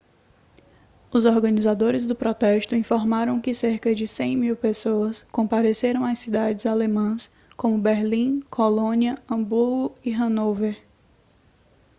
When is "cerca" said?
3.53-3.93